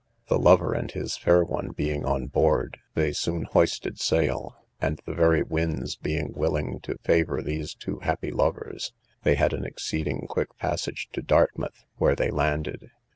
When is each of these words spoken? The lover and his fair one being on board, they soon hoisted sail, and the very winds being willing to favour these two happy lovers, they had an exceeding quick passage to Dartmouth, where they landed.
The 0.29 0.39
lover 0.39 0.73
and 0.73 0.89
his 0.89 1.15
fair 1.15 1.43
one 1.43 1.73
being 1.73 2.05
on 2.05 2.25
board, 2.25 2.79
they 2.95 3.11
soon 3.13 3.43
hoisted 3.43 3.99
sail, 3.99 4.55
and 4.81 4.99
the 5.05 5.13
very 5.13 5.43
winds 5.43 5.95
being 5.95 6.33
willing 6.33 6.79
to 6.79 6.97
favour 7.03 7.43
these 7.43 7.75
two 7.75 7.99
happy 7.99 8.31
lovers, 8.31 8.93
they 9.21 9.35
had 9.35 9.53
an 9.53 9.63
exceeding 9.63 10.25
quick 10.27 10.57
passage 10.57 11.07
to 11.13 11.21
Dartmouth, 11.21 11.85
where 11.97 12.15
they 12.15 12.31
landed. 12.31 12.89